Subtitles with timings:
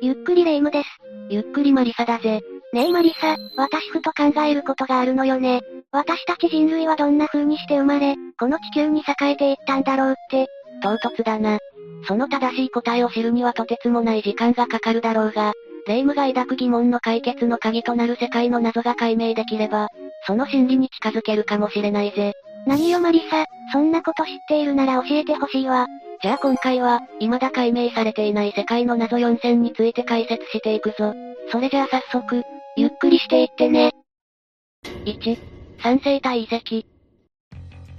[0.00, 0.88] ゆっくりレ夢ムです。
[1.28, 2.40] ゆっくりマリサだぜ。
[2.72, 5.60] ねえマリサ、私ふと考えることがあるのよね。
[5.90, 10.46] 私たち人類はどんな風にして生まれ、この地球に栄えていったんだろうって。
[10.82, 11.58] 唐突だな。
[12.06, 15.52] その正しい答えを知るにはとてつもない時間がかかるだろうが、
[15.88, 19.88] レイムが抱く疑問の解決の鍵となる世界の謎が解明できれば、
[20.26, 22.34] その真理に近づけるかもしれないぜ。
[22.66, 25.86] 何よマリサ、そんなこと知っているなら教えてほしいわ。
[26.20, 31.14] じゃあ今回は、未だ解明されていない世界の謎4選について解説していくぞ。
[31.52, 32.42] それじゃあ早速、
[32.76, 33.92] ゆっくりしていってね。
[35.04, 35.38] 1、
[35.80, 36.84] 三星体遺跡。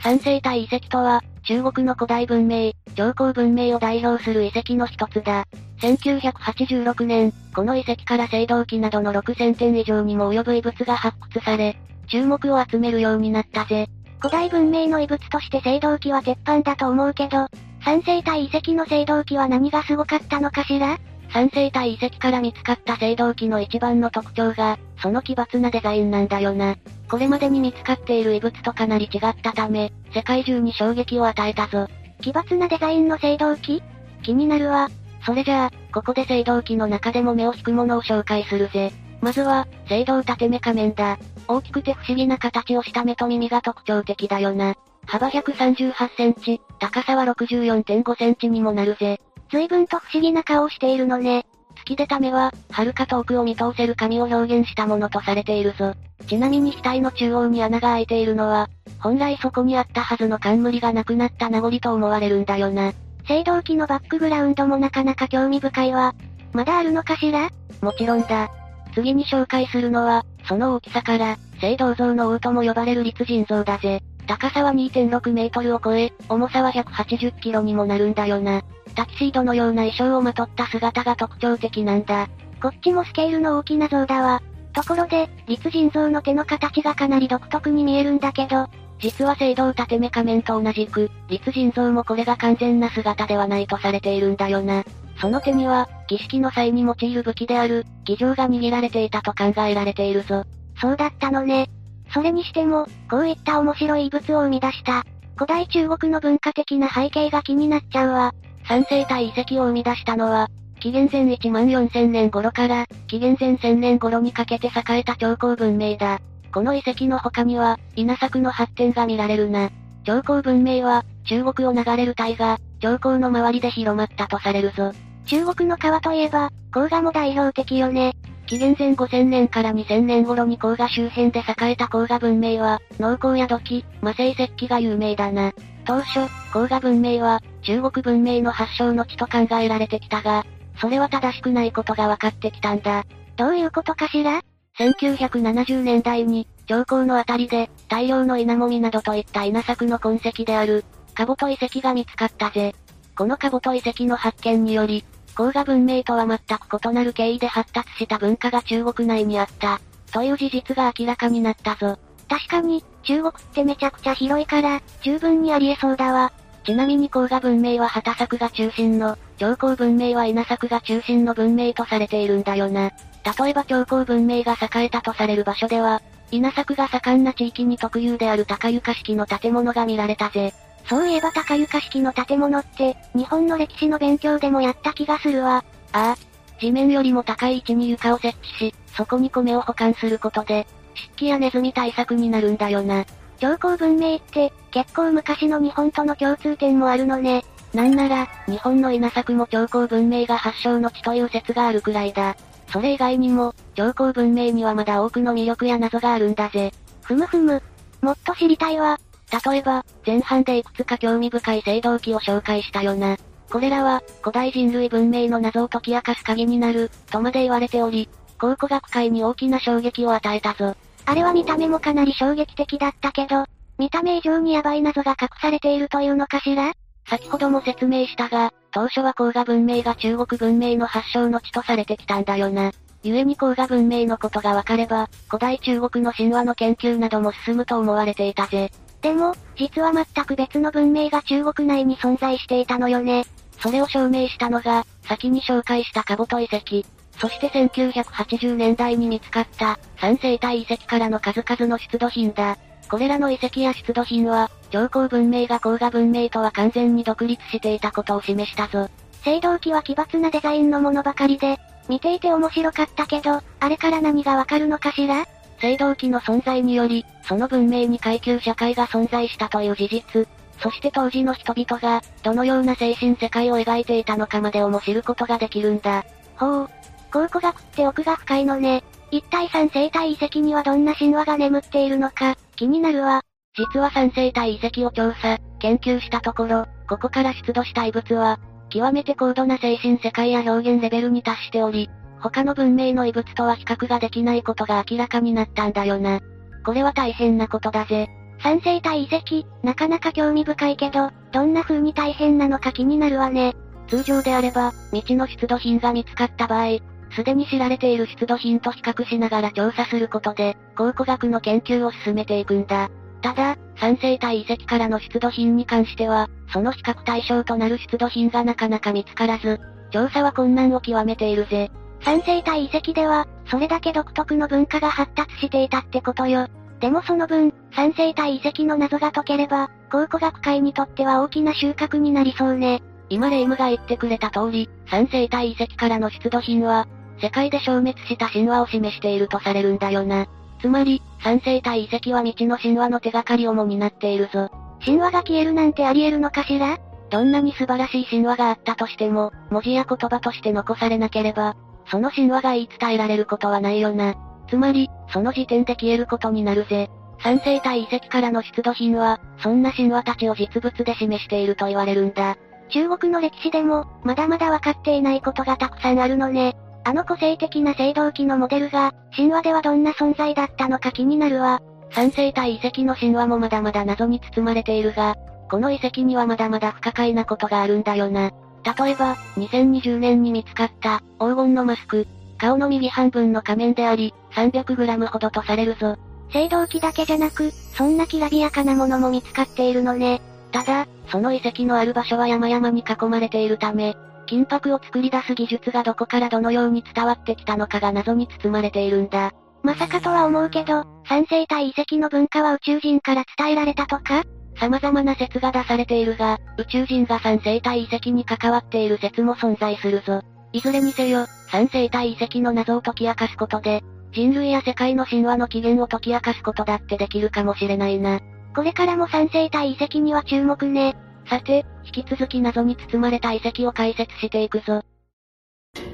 [0.04, 5.45] 三星体遺跡とは、中国の古代文明、上皇文明を代表する遺跡の一つだ。
[5.81, 11.78] 1986年、この遺跡から青銅器などの6000点以上にも及ぶ遺物が発掘され、
[12.12, 13.88] 注目を集めるようになったぜ。
[14.20, 17.48] 古代文明の遺物として青銅器は鉄板だと思うけど、
[17.84, 20.98] 三星体遺跡の青銅器は何がすごかったのかしら？
[21.32, 26.76] 三星体遺跡から見つかった青銅器の一番の特徴が、その奇抜なデザインなんだよな。
[27.09, 31.88] これまでに見つかっている遺物とかなり違ったため、世界中に衝撃を与えたぞ。
[32.22, 33.84] 奇抜なデザインの青銅器
[34.23, 34.90] 気になるわ。
[35.25, 38.92] それじゃあ、ここで青銅器の中でも目を引くものを紹介するぜ。
[39.22, 41.20] まずは、青銅縦目仮面だ。
[41.48, 44.75] 大きくて不思議な形をした目と耳が特徴的だよな。
[45.10, 49.20] 幅138センチ、高さは64.5センチにもなるぜ。
[49.52, 51.48] 随分と不思議な顔をしているのね。
[51.80, 55.96] 突き出た目は、遥か遠くを見通せる髪を表現したものとされているぞ。
[56.28, 62.94] ちなみに額の中央に穴が開いているのは、本来そこにあったはずの冠がなくなった名残と思われるんだよな。
[63.28, 66.14] 青銅器のバックグラウンドもなかなか興味深いわ。
[66.54, 67.50] まだあるのかしら？
[67.82, 68.52] もちろんだ。
[68.94, 74.04] 次に紹介するのは、その大きさから、青銅像の王とも呼ばれる立人像だぜ。
[74.30, 78.61] 高さは2.6メートルを超え、重さは180キロにもなるんだよな。
[78.94, 82.27] タキシードのような衣装をまとった姿が特徴的なんだ。
[82.61, 84.44] こっちもスケールの大きな像だわ。
[84.72, 88.67] ところで、立人像の手の形がかなり独特に見えるんだけど、
[89.00, 94.84] 実は青銅縦目仮面と同じく、立人像もこれが完全な姿ではないとされているんだよな。
[95.19, 100.44] その手には、儀式の際に用いる武器である、儀仗が握られていたと考えられているぞ。
[100.79, 101.68] そうだったのね。
[102.14, 105.03] それにしても、こういった面白い遺物を生み出した、
[105.36, 108.34] 古代中国の文化的な背景が気になっちゃうわ。
[108.68, 110.50] 三星体遺跡を生み出したのは、
[110.80, 116.19] 紀元前1万4000年頃から、紀元前1000年頃にかけて栄えた長江文明だ。
[116.53, 119.69] この遺跡の他には、稲作の発展が見られるな。
[120.03, 124.92] 長江文明は、中国を流れる大河、長江の周りで広まったとされるぞ。
[125.25, 128.14] 中国の川といえば、黄河も代表的よね。
[128.50, 135.54] 紀元前5000年から2000年頃に黄河周辺で栄えた黄河文明は、農耕や土器、魔性石器が有名だな。
[135.86, 140.48] 当初、黄河文明は、中国文明の発祥の地と考えられてきたが、
[140.82, 143.06] それは正しくないことが分かってきたんだ。
[143.36, 144.42] どういうことかしら
[144.80, 152.74] ？1970年代に、長江のあたりで、大量の稲もみなどといった稲作の痕跡である、カボト遺跡が見つかったぜ。
[153.16, 159.79] このカボト遺跡の発見により、黄河文明とは全く異なる経緯で発達した文化が中国内にあった、
[160.12, 161.97] という事実が明らかになったぞ。
[162.28, 166.31] 確かに、中国ってめちゃくちゃ広いから、十分にありえそうだわ。
[166.63, 172.91] ちなみに黄河文明は畑作が中心の、長江文明は稲作が中心の文明とされているんだよな。
[173.39, 176.01] 例えば長江文明が栄えたとされる場所では、
[176.31, 180.53] 稲作が盛んな地域に特有である高床式の建物が見られたぜ。
[180.85, 185.63] そういえば高床式の建物って、日本の歴史の勉強でもやった気がするわ。
[185.91, 186.17] ああ、
[186.59, 193.06] 地面よりも高い位置に床を設置し、そこに米を保管することで、湿気やネズミ対策になるんだよな。
[193.39, 197.44] 長江文明って、結構昔の日本との共通点もあるのね。
[197.73, 202.35] なんなら、日本の稲作も長江文明が発祥の地という説があるくらいだ。
[202.72, 206.72] それ以外にも、長江文明にはまだ多くの魅力や謎があるんだぜ。
[207.03, 207.62] ふむふむ。
[208.01, 209.00] もっと知りたいわ。
[209.31, 213.17] 例えば、前半でいくつか興味深い青銅器を紹介したよな。
[213.50, 218.09] これらは、古代人類文明の謎を解き明かす鍵になる、とまで言われており、
[218.39, 220.75] 考古学界に大きな衝撃を与えたぞ。
[221.06, 223.45] あれは見た目もかなり衝撃的だったけど、
[223.77, 226.74] 見た目以上にヤバい謎が隠されているというのかしら？
[227.07, 232.71] 先ほども説明したが、当初は黄河文明が中国文明の発祥の地とされてきたんだよな。
[233.04, 238.71] 故に黄河文明のことがわかれば、古代中国の神話の研究なども進むと思われていたぜ。
[239.01, 243.25] でも、実は全く別の文明が中国内に存在していたのよね。
[243.60, 246.84] それを証明したのが、先に紹介したカボト遺跡。
[247.18, 252.57] そして1980年代に見つかった、三星体遺跡からの数々の出土品だ。
[252.90, 258.90] これらの遺跡や出土品は、上皇文明が黄河文明とは完全に独立していたことを示したぞ。
[259.25, 265.25] 青銅器は奇抜なデザインのものばかりで、見ていて面白かったけど、あれから何がわかるのかしら？
[265.61, 270.27] 青銅器の存在により、その文明に階級社会が存在したという事実、
[270.61, 276.06] そして当時の人々が、どのような精神世界を描いていたのかまでをも知ることができるんだ。
[276.35, 276.69] ほう。
[277.11, 278.83] 考古学って奥が深いのね。
[279.11, 283.21] 一体三生体遺跡にはどんな神話が眠っているのか、気になるわ。
[283.57, 288.39] 実は三生体遺跡を調査、研究したところ、ここから出土した遺物は、
[288.69, 291.89] 極めて高度な精神世界や表現レベルに達しており、
[292.21, 296.19] 他の文明の遺物とは比較ができないことが明らかになったんだよな。
[296.66, 298.07] これは大変なことだぜ。
[298.42, 303.56] 三生体遺跡、なかなか興味深いけど、どんな風に大変なのか気になるわね。
[303.88, 306.77] 通常であれば、道の出土品が見つかった場合、
[307.12, 312.89] すでに知られている出土品と比較しながら調査することで、考古学の研究を進めていくんだ。
[313.21, 319.60] ただ、三生体遺跡からの出土品に関しては、その比較対象となる出土品がなかなか見つからず、
[319.92, 321.71] 調査は困難を極めているぜ。
[322.01, 326.48] 三生体遺跡では、それだけ独特の文化が発達していたってことよ。
[326.80, 332.81] でもその分、三生体遺跡の謎が解ければ、考古学界にとっては大きな収穫になりそうね。
[333.10, 336.88] 今レイムが言ってくれた通り、三生体遺跡からの出土品は、
[337.22, 340.28] 世界で消滅した神話を示しているとされるんだよな。
[340.62, 344.50] つまり、三生体遺跡は未知の神話の手がかりをも担っているぞ。
[344.86, 346.78] 神話が消えるなんてあり得るのかしら？
[347.10, 351.56] どんなに素晴らしい神話があったとしても、文字や言葉として残されなければ、
[351.89, 354.15] その神話が言い伝えられることはないよな。
[354.50, 356.89] つまり、その時点で消えることになるぜ。
[357.21, 362.38] 三生体遺跡からの出土品は、そんな神話たちを実物で示していると言われるんだ。
[362.69, 366.56] 中国の歴史でも、まだまだ分かっていないことがたくさんあるのね。
[366.86, 371.62] あの個性的な青銅器のモデルが、神話ではどんな存在だったのか気になるわ。
[371.92, 375.15] 三生体遺跡の神話もまだまだ謎に包まれているが、
[375.50, 378.31] この遺跡にはまだまだ不可解なことがあるんだよな。
[378.63, 382.07] 例えば、2020年に見つかった、黄金のマスク。
[382.38, 385.97] 顔の右半分の仮面であり、300g ほどとされるぞ。
[386.33, 390.21] 青銅器だけじゃなく、そんなきらびやかなものも見つかっているのね。
[390.51, 393.95] ただ、その遺跡のある場所は山々に囲まれているため、
[394.25, 399.31] 金箔を作り出す技術がどこからどのように伝わってきたのかが謎に包まれているんだ。
[399.63, 404.23] まさかとは思うけど、三生体遺跡の文化は宇宙人から伝えられたとか？
[404.59, 410.21] 様々な説が出されているが、宇宙人が三生体遺跡に関わっている説も存在するぞ。
[410.51, 418.19] いずれにせよ、三生体遺跡の謎を解き明かすことで、人類や世界の神話の起源を解き明かすことだってできるかもしれないな。
[418.56, 420.95] これからも三生体遺跡には注目ね。
[421.29, 424.83] さて、引き続き謎に包まれた遺跡を解説していくぞ。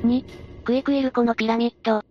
[0.04, 0.24] 2、
[0.64, 2.04] クイクイルコのピラミッド。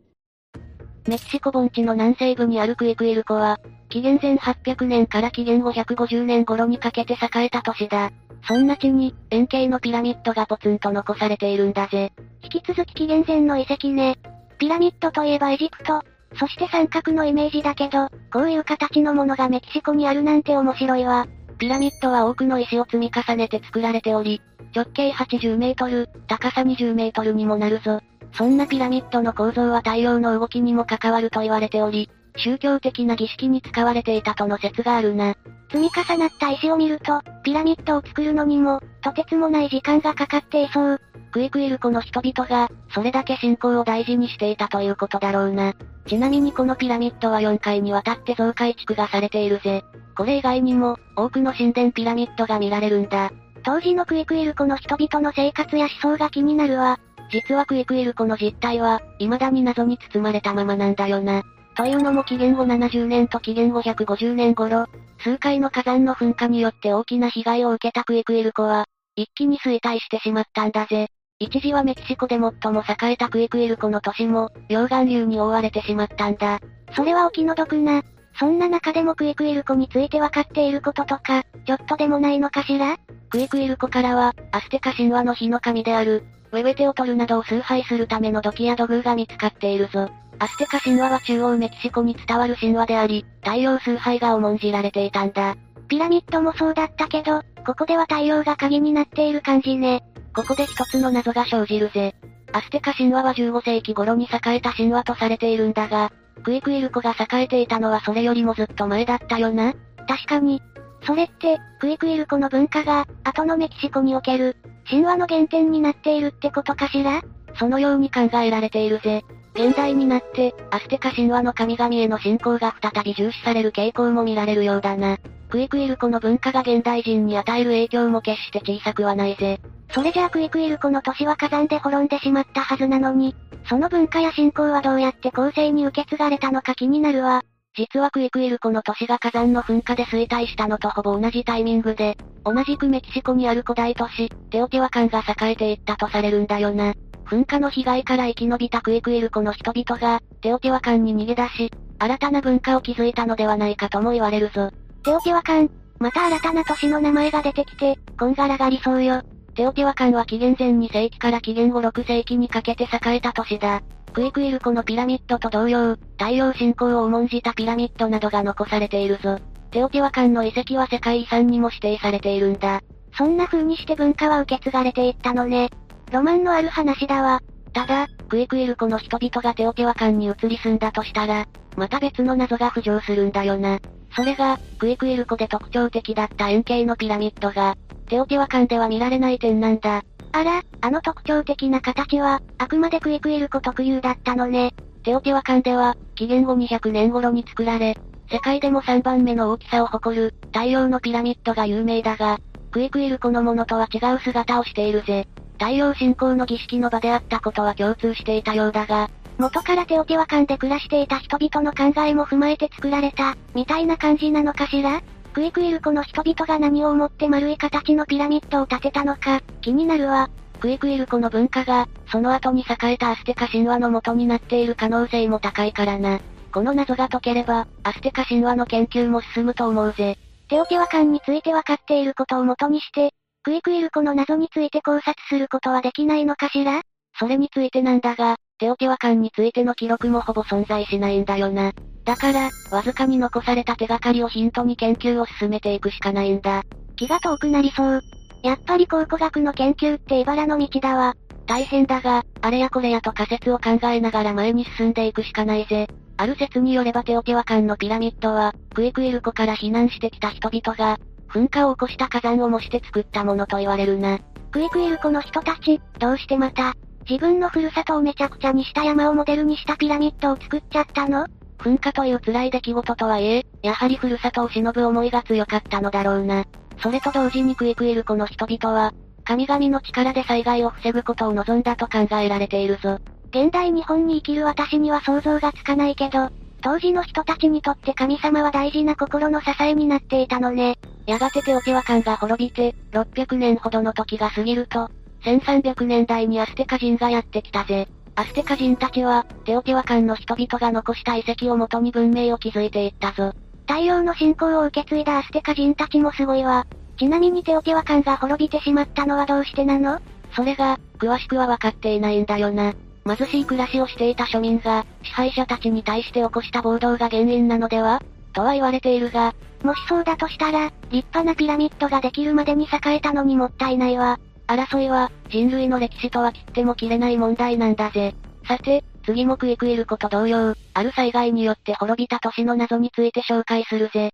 [1.06, 3.60] メキシコ盆地の南西部にあるクイクイルコは、
[3.90, 8.10] 紀元前800年から紀元550年頃にかけて栄えた都市だ。
[8.46, 12.12] そんな地に、円形のピラミッドがポツンと残されているんだぜ。
[12.42, 14.18] 引き続き紀元前の遺跡ね。
[14.58, 16.02] ピラミッドといえばエジプト。
[16.36, 21.26] そして三角のイメージだけど、こういう形のものがメキシコにあるなんて面白いわ。
[21.58, 24.40] ピラミッドは多くの石を積み重ねて作られており、
[24.74, 28.00] 直径80メートル、高さ20メートルにもなるぞ。
[28.32, 35.36] そんなピラミッドの構造は太陽の動きにも関わると言われており、宗教的な儀式に使われていたとの説があるな。
[35.70, 41.00] 積み重なった石を見ると、ピラミッドを作るのにも、とてつもない時間がかかっていそう。
[41.30, 45.74] クイクイルコの人々が、それだけ信仰を大事にしていたということだろうな。
[46.06, 49.84] ちなみにこのピラミッドは4回にわたって増改築がされているぜ。
[50.16, 53.32] これ以外にも、多くの神殿ピラミッドが見られるんだ。
[53.64, 56.98] 当時のクイクイルコの人々の生活や思想が気になるわ。
[57.30, 61.42] 実はクイクイルコの実態は、未だに謎に包まれたままなんだよな。
[61.76, 64.86] というのも紀元後70年と紀元後150年頃、
[65.18, 68.84] 数回の火山の噴火によって大きな被害を受けたクイクイルコは、
[69.16, 71.08] 一気に衰退してしまったんだぜ。
[71.38, 76.60] 一時はメキシコで最も栄えたクイクイルコの都市も、溶岩流に覆われてしまったんだ。
[76.94, 78.02] それはお気の毒な。
[78.38, 82.96] そんな中でもクイクイルコについて分かっていることとか、ちょっとでもないのかしら？
[83.30, 90.08] クイクイルコからは、アステカ神話の火の神である、ウェウェテを取るなどを崇拝するための土器や土偶が見つかっているぞ。
[90.38, 95.56] アステカ神話は中央メキシコに伝わる神話であり、太陽崇拝が重んじられていたんだ。
[95.88, 100.02] ピラミッドもそうだったけど、ここでは太陽が鍵になっている感じね。
[100.34, 102.14] ここで一つの謎が生じるぜ。
[102.52, 106.12] アステカ神話は15世紀頃に栄えた神話とされているんだが、
[106.42, 109.74] クイクイルコが栄えていたのはそれよりもずっと前だったよな。
[110.06, 110.62] 確かに。
[111.06, 114.56] それって、クイクイルコの文化が、後のメキシコにおける、
[114.88, 117.22] 神話の原点になっているってことかしら？
[117.58, 119.22] そのように考えられているぜ。
[119.54, 125.18] 現代になって、アステカ神話の神々への信仰が再び重視される傾向も見られるようだな。
[125.48, 129.60] クイクイルコの文化が現代人に与える影響も決して小さくはないぜ。
[129.92, 133.36] それじゃあクイクイル湖の都市は火山で滅んでしまったはずなのに、
[133.68, 137.42] その文化や信仰はどうやって後世に受け継がれたのか気になるわ。
[137.76, 146.94] 実はクイクイル湖の都市が火山の噴火で衰退したのとほぼ同じタイミングで、同じくメキシコにある古代都市、テオティワカンが栄えていったとされるんだよな。
[147.24, 154.70] 噴火の被害から生き延びたクイクイル湖の人々が、テオティワカンに逃げ出し、新たな文化を築いたのではないかとも言われるぞ。
[155.02, 159.22] テオティワカン、また新たな都市の名前が出てきて、こんがらがりそうよ。
[159.54, 163.82] テオティワカンは紀元前2世紀から紀元後6世紀にかけて栄えた都市だ。
[164.12, 169.38] クイクイル湖のピラミッドと同様、太陽信仰を重んじたピラミッドなどが残されているぞ。
[169.70, 172.80] テオティワカンの遺跡は世界遺産にも指定されているんだ。
[173.16, 175.70] そんな風にして文化は受け継がれていったのね。
[176.14, 177.40] ロマンのある話だわ。
[177.72, 181.44] ただ、クイクイル湖の人々がテオティワカンに移り住んだとしたら、
[181.76, 183.80] また別の謎が浮上するんだよな。
[184.14, 187.74] それが、クイクイル湖で特徴的だった円形のピラミッドが、
[188.08, 190.02] テオティワカンでは見られない点なんだ。
[190.30, 194.72] あら、あの特徴的な形は、あくまでクイクイル湖特有だったのね。
[195.02, 197.96] テオティワカンでは、紀元後200年頃に作られ、
[198.30, 202.38] 世界でも3番目の大きさを誇る、太陽のピラミッドが有名だが、
[202.70, 205.26] クイクイル湖のものとは違う姿をしているぜ。
[205.58, 215.02] 太陽信仰の儀式の場であったことは共通していたようだが、元からテオティワカンで暮らしていた人々の考えも踏まえて作られた、みたいな感じなのかしら？
[215.32, 220.30] クイクイル湖の人々が何を思って丸い形のピラミッドを建てたのか、気になるわ。
[220.60, 226.20] クイクイル湖の文化が、その後に栄えたアステカ神話の元になっている可能性も高いからな。
[226.52, 230.16] この謎が解ければ、アステカ神話の研究も進むと思うぜ。
[230.48, 233.12] テオティワカンについて分かっていることを元にして、
[233.44, 236.80] クイクイル湖の謎について考察することはできないのかしら？
[237.18, 241.72] それについてなんだが、テオティワカンについての記録もほぼ存在しないんだよな。
[242.06, 246.62] だから、わずかに残された手がかりをヒントに研究を進めていくしかないんだ。
[246.96, 248.00] 気が遠くなりそう。
[248.42, 251.14] やっぱり考古学の研究って茨の道だわ。
[251.44, 255.86] 大変だが、あれやこれやと仮説を考えながら前に進んでいくしかないぜ。
[256.16, 260.98] ある説によればテオティワカンのピラミッドは、クイクイル湖から避難してきた人々が、
[261.30, 264.18] 噴火を起こした火山を模して作ったものと言われるな。
[264.50, 266.74] クイクイル湖の人たち、どうしてまた、
[267.08, 271.26] 自分のふるさとをめちゃくちゃにした山をモデルにしたピラミッドを作っちゃったの？
[271.58, 276.44] 噴火という辛い出来事とはいえ、やはりふるさとを忍ぶ思いが強かったのだろうな。
[276.78, 278.92] それと同時にクイクイル湖の人々は、
[279.24, 282.98] 神々の力で災害を防ぐことを望んだと考えられているぞ。
[283.30, 286.28] 現代日本に生きる私には想像がつかないけど、
[286.64, 290.78] 当時の人たちにとって神様は大事な心の支えになっていたのね。
[291.06, 294.88] やがてテオティワカンが滅びて、600年ほどの時が過ぎると、
[295.24, 297.86] 1300年代にアステカ人がやってきたぜ。
[298.14, 303.34] アステカ人たちは、テオティワカンの人々が残した遺跡を元に文明を築いていったぞ。
[303.68, 306.66] 太陽の信仰を受け継いだアステカ人たちもすごいわ。
[306.98, 310.00] ちなみにテオティワカンが滅びてしまったのはどうしてなの？
[310.34, 312.72] それが、詳しくは分かっていないんだよな。
[313.06, 318.02] 貧しい暮らしをしていた庶民が、支配者たちに対して起こした暴動が原因なのでは？
[318.32, 324.18] とは言われているが、もしそうだとしたら、立派なピラミッドができるまでに栄えたのにもったいないわ。
[324.46, 328.14] 争いは、人類の歴史とは切っても切れない問題なんだぜ。
[328.46, 334.10] さて、次もクイクイルこと同様、ある災害によって滅びた都市の謎について紹介するぜ。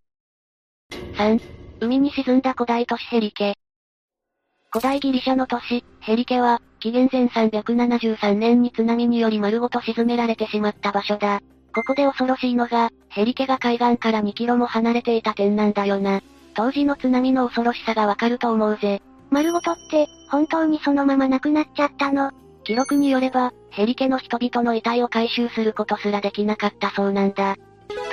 [1.17, 1.41] 3、
[1.81, 3.55] 海に沈んだ古代都市ヘリケ。
[4.73, 11.41] 古代ギリシャの都市、ヘリケは、紀元前373年に津波により丸ごと沈められてしまった場所だ。
[11.75, 16.21] ここで恐ろしいのが、ヘリケが海岸から2キロも離れていた点なんだよな。
[16.55, 19.03] 当時の津波の恐ろしさがわかると思うぜ。
[19.31, 22.31] 丸ごとって、本当にそのまま亡くなっちゃったの？
[22.63, 27.57] 記録によれば、ヘリケの人々の遺体を回収することすらできなかったそうなんだ。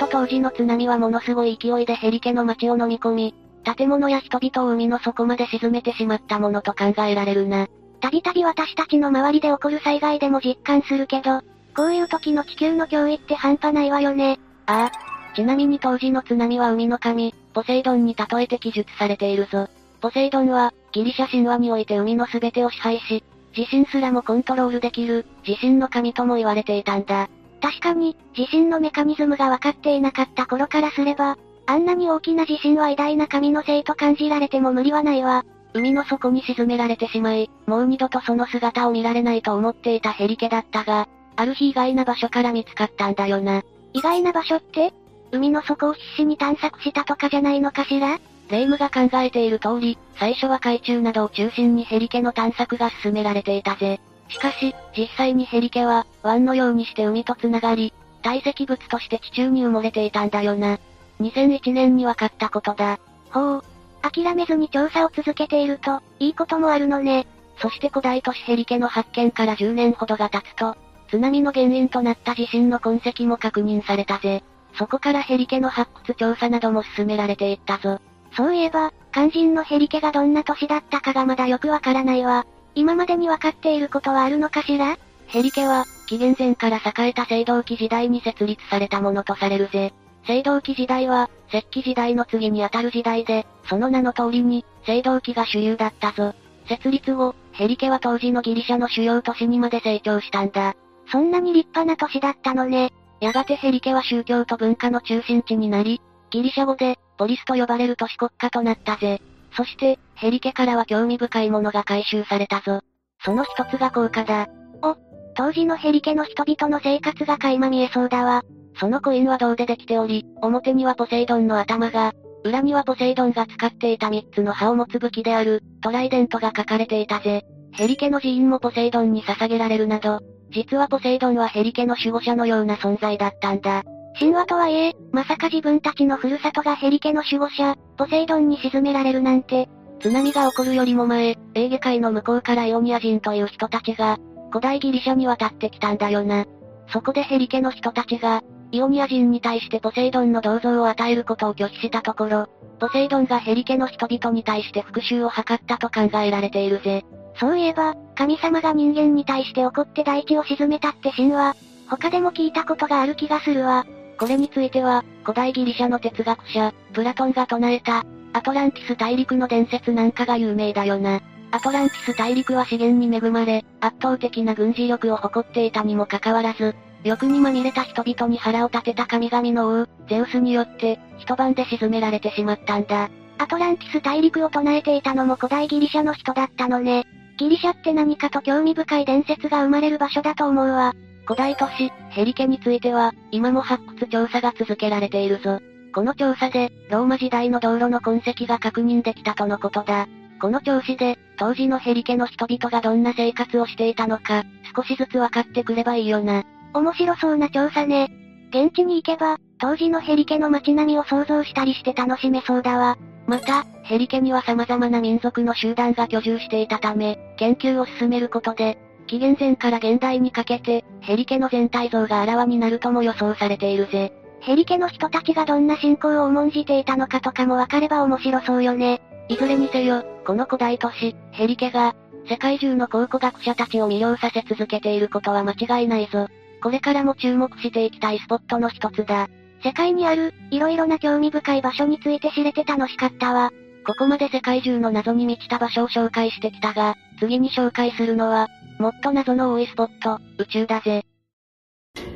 [0.00, 3.34] と当時の津波はものすごい勢いでヘリケの街を飲み込み、
[3.76, 7.68] 建物や人々を海の底まで沈めてしまったものと考えられるな。
[8.00, 11.42] たびたび私たちの周りで起こる災害でも実感するけど、
[11.76, 14.38] こういう時の地球の脅威って半端ないわよね。
[14.66, 15.34] ああ。
[15.34, 19.68] ちなみに当時の津波は海の神、ポセイドンに例えて記述されているぞ。
[20.00, 23.22] ポセイドンは、ギリシャ神話において海の全てを支配し、
[23.54, 27.28] 地震すらもコントロールできる、地震の神とも言われていたんだ。
[27.60, 31.36] 確かに、地震のメカニズムが分かっていなかった頃からすれば、
[31.68, 35.44] あんなに大きな地震は偉大な神のせいと感じられても無理はないわ。
[35.74, 41.06] 海の底に沈められてしまい、もう二度とその姿を見られないと思っていたヘリケだったが、
[41.36, 43.62] ある日意外な場所から見つかったんだよな。
[43.92, 44.94] 意外な場所って？
[45.30, 48.18] 海の底を必死に探索したとかじゃないのかしら？
[48.48, 54.00] レイムが考えている通り、最初は海中などを中心にヘリケの探索が進められていたぜ。
[54.30, 60.78] しかし、実際にヘリケは、湾のようにして海と繋がり、堆積物として地中に埋もれていたんだよな。
[61.20, 62.98] 2001年に分かったことだ。
[63.30, 63.64] ほう。
[64.02, 67.26] 諦めずに調査を続けていると、いいこともあるのね。
[67.60, 70.76] そして古代都市ヘリケの発見から10年ほどが経つと、
[71.10, 74.44] 津波の原因となった地震の痕跡も確認されたぜ。
[74.74, 78.00] そこからヘリケの発掘調査なども進められていったぞ。
[78.36, 82.46] そういえば、肝心のヘリケがどんな都市だったかがまだよくわからないわ。
[82.74, 84.96] 今までにわかっていることはあるのかしら？
[85.26, 89.92] ヘリケは、紀元前から栄えた青銅器時代に設立されたものとされるぜ。
[90.28, 96.34] 青銅器時代は、石器時代の次にあたる時代で、その名の通りに、青銅器が主流だったぞ。
[96.68, 100.74] 設立後、ヘリケは当時のギリシャの主要都市にまで成長したんだ。
[101.10, 102.92] そんなに立派な都市だったのね。
[103.20, 109.22] やがてヘリケは宗教と文化の中心地になり、ギリシャ語で、ポリスと呼ばれる都市国家となったぜ。
[109.56, 112.82] そして、ヘリケからは興味深いものが回収されたぞ。
[113.24, 114.46] その一つが効果だ。
[114.82, 114.96] お、
[115.34, 118.42] 当時のヘリケの人々の生活が垣間見えそうだわ。
[118.78, 122.12] そのコインは銅でできており、表にはポセイドンの頭が、
[122.44, 127.44] 裏にはポセイドンが使っていた3つの歯を持つ武器である、トライデントが書かれていたぜ。
[127.72, 130.20] ヘリケの寺院もポセイドンに捧げられるなど、
[130.50, 133.82] 実はポセイドンはヘリケの守護者のような存在だったんだ。
[134.18, 139.68] 神話とはいえ、まさか自分たちのふるさとがヘリケの守護者、ポセイドンに沈められるなんて。
[140.00, 144.18] 津波が起こるよりも前、エーゲ海の向こうからイオニア人という人たちが、
[144.50, 146.46] 古代ギリシャに渡ってきたんだよな。
[146.92, 152.48] そこでヘリケの人たちが、イオニア人に対してポセイドンの銅像を与えることを拒否したところ、
[152.78, 157.04] ポセイドンがヘリケの人々に対して復讐を図ったと考えられているぜ。
[157.40, 161.56] そういえば、神様が人間に対して怒って大地を沈めたって神話、
[161.88, 163.86] 他でも聞いたことがある気がするわ。
[164.18, 171.20] これについては、古代ギリシャの哲学者、プラトンが唱えた、アトランティス大陸の伝説なんかが有名だよな。
[171.50, 176.74] アトランティス大陸は資源に恵まれ、圧倒的な軍事力を誇っていたにもかかわらず、
[177.04, 183.10] 欲にまみれた人々に腹を立てた神々の王、ゼウスによって、一晩で沈められてしまったんだ。
[183.38, 187.06] アトランティス大陸を唱えていたのも古代ギリシャの人だったのね。
[187.38, 190.92] ギリシャって何かと興味深い伝説が生まれる場所だと思うわ。
[191.24, 195.60] 古代都市、ヘリケについては、今も発掘調査が続けられているぞ。
[195.94, 200.08] この調査で、ローマ時代の道路の痕跡が確認できたとのことだ。
[200.40, 204.44] この調子で、当時のヘリケの人々がどんな生活をしていたのか、
[204.74, 206.44] 少しずつ分かってくればいいよな。
[206.74, 208.10] 面白そうな調査ね。
[208.50, 212.96] 現地に行けば、当時のヘリケの街並みを想像したりして楽しめそうだわ。
[213.26, 224.12] また、ヘリケには様々な民族の集団が居住していたため、研究を進めることで、紀元前から現代にかけて、ヘリケの全体像があらわになるとも予想されているぜ。
[224.40, 229.00] ヘリケの人たちがどんな信仰を重んじていたのかとかもわかれば面白そうよね。
[229.28, 231.94] いずれにせよ、この古代都市、ヘリケが、
[232.28, 236.28] 世界中の考古学者たちを魅了させ続けていることは間違いないぞ。
[236.62, 239.28] これからも注目していきたいスポットの一つだ。
[239.62, 243.50] 世界にある、色々な興味深い場所について知れて楽しかったわ。
[243.86, 251.04] ここまで世界中の謎に満ちた場所を紹介してきたが、次に紹介するのは、もっと謎の多いスポット、宇宙だぜ。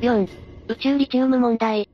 [0.00, 0.28] 4.
[0.68, 1.88] 宇宙リチウム問題。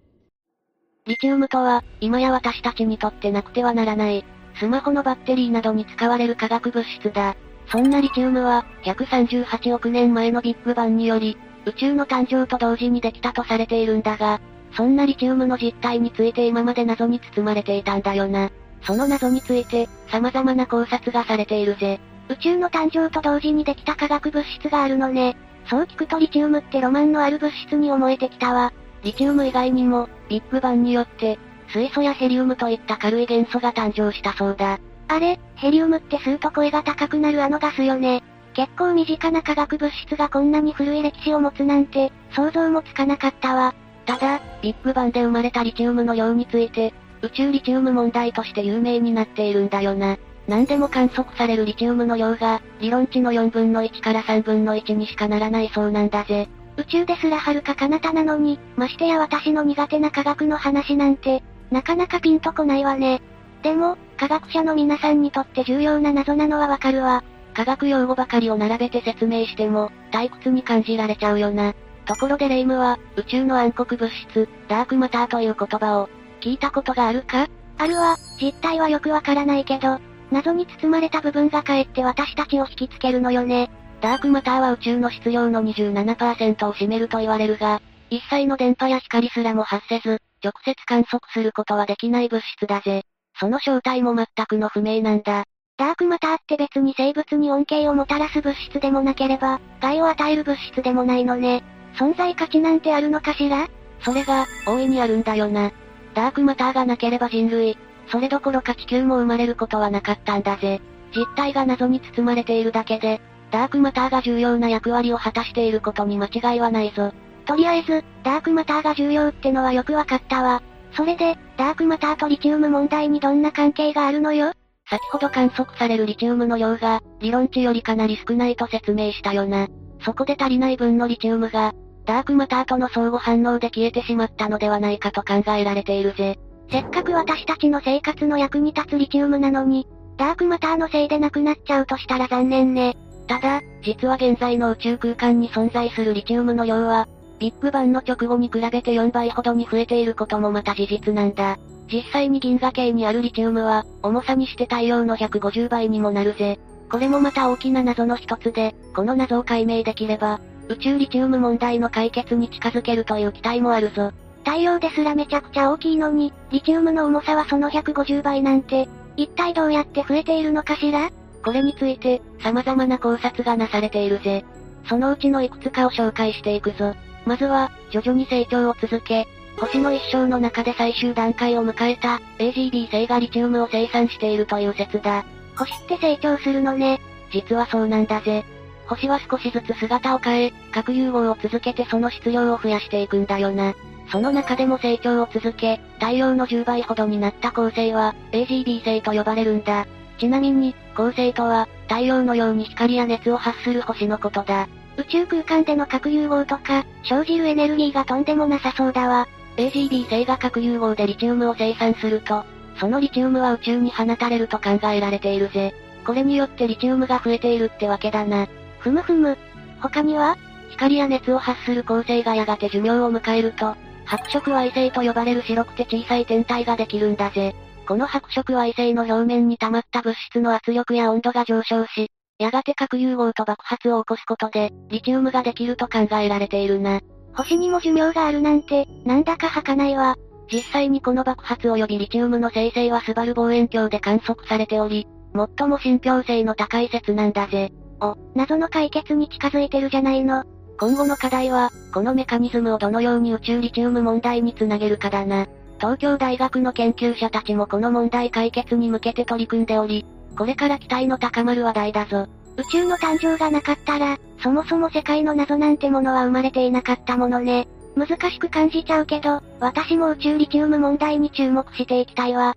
[1.07, 4.25] リチウムとは、今や私たちにとってなくてはならない、
[4.59, 7.37] スマホのバッテリーなどに使われる化学物質だ。
[7.71, 11.37] そんなリチウムは、138億年前のビッグバンにより、
[11.69, 14.41] 宇宙の誕生と同時にできたとされているんだが、
[14.73, 18.51] そんなリチウムの実態について今まで謎に包まれていたんだよな。
[18.83, 22.01] その謎について、様々な考察がされているぜ。
[22.29, 25.37] 宇宙の誕生と同時にできた化学物質があるのね。
[25.67, 28.73] そう聞くとリチウムってロマンのある物質に思えてきたわ。
[29.03, 34.79] リチウム以外にも、ビッグバンによって、水素やヘリウムといった軽い元素が誕生したそうだ。
[35.09, 38.23] あれ、ヘリウムって吸うと声が高くなるあのガスよね。
[38.55, 43.75] 結構身近な化学物質がこんなに古い歴史を持つなんて、想像もつかなかったわ。
[44.07, 50.17] ただ、ビッグバンで生まれたリチウムの量について、宇宙リチウム問題として有名になっているんだよな。
[50.47, 56.49] 何でも観測されるリチウムの量が、理論値の4分の1から3分の1にしかならないそうなんだぜ。
[56.79, 63.21] 宇宙ですら遥か彼方なのに、ましてや私の苦手な科学の話なんて、なかなかピンとこないわね。
[63.63, 67.23] でも、科学者の皆さんにとって重要な謎なのはわかるわ。
[67.59, 71.75] 科学用語ばかりを並べて説明しても、退屈に感じられちゃうよな。
[72.05, 76.09] ところでレイムは、宇宙の暗黒物質、ダークマターという言葉を、
[76.41, 77.49] 聞いたことがあるか？
[77.79, 79.99] あるわ、実態はよくわからないけど、
[80.31, 83.73] 謎に包まれた部分がかえって私たちを引きつけるのよね。
[84.01, 93.03] ダークマターは宇宙の質量の27%を占めると言われるが、一切の電波や光すらも発せず、直接観測することはできない物質だぜ。
[93.41, 95.43] その正体も全くの不明なんだ。
[95.79, 101.63] ダークマターって別に生物に恩恵をもたらす物質でもなければ、害を与える物質でもないのね。
[101.95, 103.69] 存在価値なんてあるのかしら？
[104.01, 105.71] それが、大いにあるんだよな。
[106.15, 110.81] ダークマターがなければ人類、それどころか地球も生まれることはなかったんだぜ。
[111.15, 113.21] 実態が謎に包まれているだけで、
[113.53, 117.13] ダークマターが重要な役割を果たしていることに間違いはないぞ。
[117.47, 120.61] とりあえず、ダークマターが重要ってのはよくわかったわ。
[120.93, 124.53] それで、ダークマターとリチウム問題にどんな関係があるのよ？
[124.91, 129.69] 先ほど観測されるリチウムの量が、理論値よりかなり少ないと説明したよな。
[130.05, 131.73] そこで足りない分のリチウムが、
[132.07, 136.39] ダークマターとの相互反応で消えてしまったのではないかと考えられているぜ。
[136.71, 142.97] せっかく私たちの生活の役に立つリチウムなのに、ダークマターのせいでなくなっちゃうとしたら残念ね。
[143.27, 147.07] ただ、実は現在の宇宙空間に存在するリチウムの量は、
[147.39, 151.59] ビッグバンの直後に比べて4倍ほどに増えていることもまた事実なんだ。
[151.91, 156.59] 実際に銀河系にあるリチウムは、重さにして太陽の150倍にもなるぜ。
[156.91, 164.13] これもまた大きな謎の一つで、この謎を解明できれば、宇宙リチウム問題の解決に近づけるという期待もあるぞ。
[164.45, 171.11] 太陽ですらめちゃくちゃ大きいのに、リチウムの重さはその150倍なんて、一体どうやって増えているのかしら？
[171.45, 174.45] これについて、様々な考察がなされているぜ。
[174.89, 176.95] そのうちのいくつかを紹介していくぞ。
[177.27, 179.27] まずは、徐々に成長を続け、
[179.59, 185.25] 星の一生の中で最終段階を迎えた、AGB 星がリチウムを生産しているという説だ。
[185.57, 187.01] 星って成長するのね。
[187.33, 188.45] 実はそうなんだぜ。
[188.87, 193.75] 星は少しずつ姿を変え、核融合を続けてその質量を増やしていくんだよな。
[194.11, 199.87] その中でも成長を続け、太陽の10倍ほどになった恒星は、AGB 星と呼ばれるんだ。
[200.19, 204.69] ちなみに、恒星とは、太陽のように光や熱を発する星のことだ。
[204.97, 209.29] 宇宙空間での核融合とか、生じるエネルギーがとんでもなさそうだわ。
[209.59, 212.45] AGB 星が核融合でリチウムを生産すると、
[212.79, 215.75] そのリチウムは宇宙に放たれると考えられているぜ。
[216.07, 218.47] これによってリチウムが増えているってわけだな。
[218.79, 219.37] ふむふむ。
[219.81, 220.37] 他には
[220.71, 227.55] 光や熱を発する恒星がやがて寿命を迎えると、白色矮星と呼ばれる白くて小さい天体ができるんだぜ。
[227.89, 237.01] この白色矮星の表面に溜まった物質の圧力や温度が上昇し、やがて核融合と爆発を起こすことで、リチウムができると考えられているな。
[237.39, 240.17] 星にも寿命があるなんて、なんだか儚いわ。
[240.53, 247.71] 実際にこの爆発及びリチウムの生成はスバル望遠鏡で観測されており、最も信憑性の高い説なんだぜ。
[248.01, 250.43] お、謎の解決に近づいてるじゃないの。
[250.81, 255.47] 今後の課題は、このメカニズムをどのように宇宙リチウム問題につなげるかだな。
[255.79, 260.05] 東京大学の研究者たちもこの問題解決に向けて取り組んでおり、
[260.37, 262.27] これから期待の高まる話題だぞ。
[262.59, 267.69] 宇宙の誕生がなかったら、そもそも世界の謎なんてものは生まれていなかったものね。
[267.97, 272.57] 難しく感じちゃうけど、私も宇宙リチウム問題に注目していきたいわ。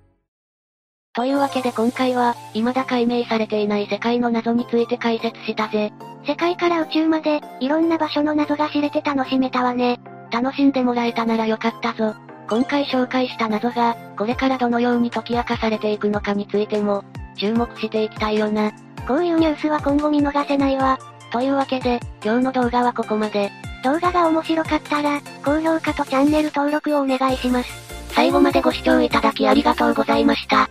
[1.13, 5.93] というわけで今回は、未だ解明されていない世界の謎について解説したぜ。
[6.25, 9.99] 世界から宇宙まで、いろんな場所の謎が知れて楽しめたわね。
[10.31, 12.15] 楽しんでもらえたならよかったぞ。
[12.49, 17.03] 今回紹介した謎が、これからどのように解き明かされていくのかについても、
[17.37, 18.71] 注目していきたいよな。
[19.07, 20.99] こういうニュースは今後見逃せないわ。
[21.31, 23.51] というわけで、今日の動画はここまで。
[23.83, 27.69] 動画が面白かったら、高評価とチャンネル登録をお願いします。
[28.09, 30.69] 最後までご視聴いただきありがとうございました。